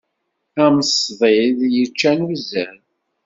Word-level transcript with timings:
Am 0.63 0.77
ṣdid 0.93 1.59
yeččan 1.73 2.19
uzzal. 2.29 2.77